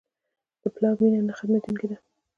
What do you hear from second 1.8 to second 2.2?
ده.